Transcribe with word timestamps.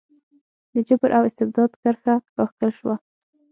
د 0.73 0.75
جبر 0.87 1.09
او 1.17 1.23
استبداد 1.29 1.71
کرښه 1.81 2.15
راښکل 2.37 2.71
شوه. 2.79 2.95